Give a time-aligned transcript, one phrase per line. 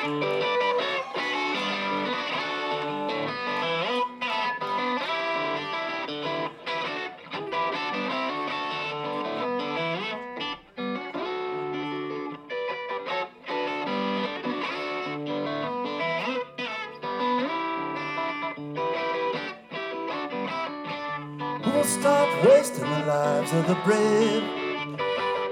[0.00, 0.08] Stop
[22.44, 24.42] wasting the lives of the brave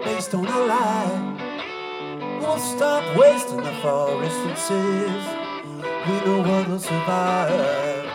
[0.04, 1.47] based on a lie.
[2.40, 5.24] We'll stop wasting the forest and seas.
[6.06, 8.06] We know what will survive.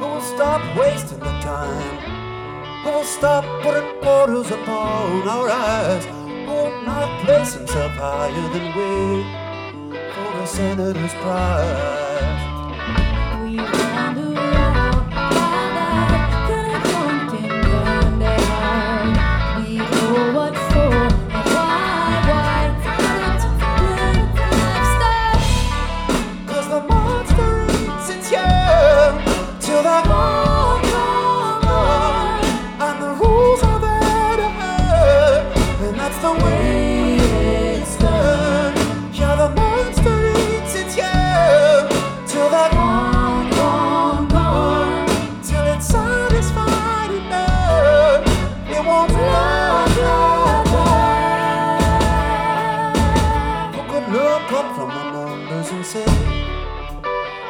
[0.00, 2.84] We'll stop wasting the time.
[2.84, 6.06] We'll stop putting borders upon our eyes.
[6.46, 9.22] We'll not place himself higher than we
[10.12, 12.51] for a senator's prize.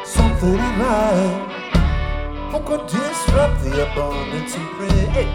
[0.05, 0.59] Something?
[2.51, 5.25] Who could disrupt the abundance and pray,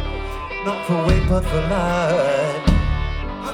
[0.64, 2.67] not for weight but for life?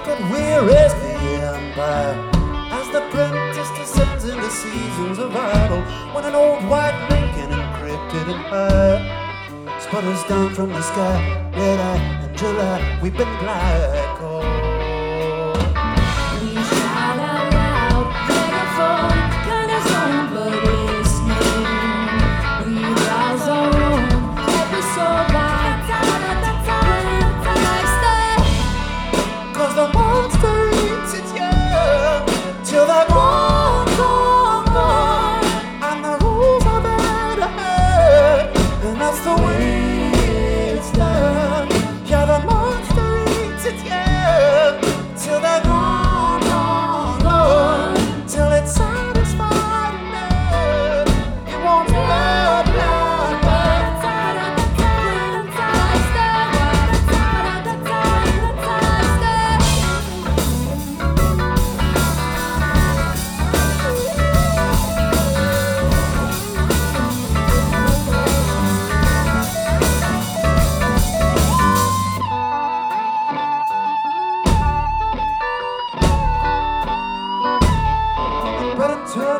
[0.04, 1.14] How could we raise the
[1.56, 2.30] empire
[2.70, 5.80] as the apprentice descends into seasons of idle
[6.12, 11.50] when an old white Lincoln encrypted and high sputters down from the sky?
[11.56, 14.03] Red eye and July, we've been glycol.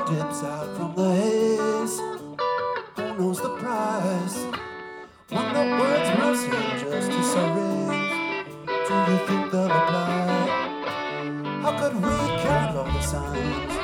[0.07, 1.99] Dips out from the haze.
[2.97, 4.37] Who knows the price?
[5.31, 7.75] When the words mercy and justice are
[8.87, 10.47] do you think they'll apply?
[11.63, 13.75] How could we count all the signs?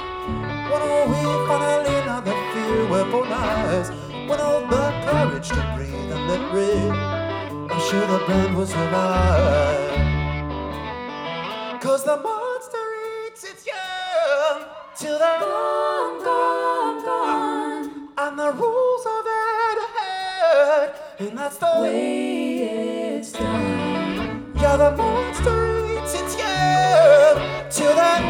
[0.70, 3.90] When are we finally not the fear weaponized?
[4.28, 6.92] When all the courage to breathe and let rip?
[7.72, 9.90] I'm sure the brand will survive.
[11.80, 12.89] Cause the monster
[15.00, 18.08] till they're gone, gone, gone.
[18.18, 24.52] And the rules are there to hurt, and that's the way It's done.
[24.60, 28.29] yeah, the monster eats its young till they're